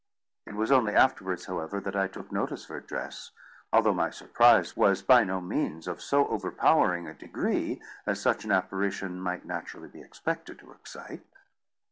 [0.47, 3.29] It was only afterwards, however, that I took notice of her dress,
[3.71, 8.51] although my surprise was by no means of so overpowering a degree as such an
[8.51, 11.21] apparition might naturally be expected to excite.